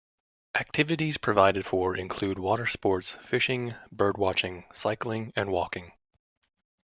Activities 0.55 1.17
provided 1.19 1.63
for 1.63 1.95
include 1.95 2.39
water 2.39 2.65
sports, 2.65 3.11
fishing, 3.23 3.75
bird 3.91 4.17
watching, 4.17 4.65
cycling 4.73 5.31
and 5.35 5.51
walking. 5.51 5.91